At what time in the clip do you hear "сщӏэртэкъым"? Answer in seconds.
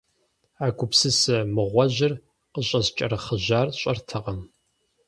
3.71-4.39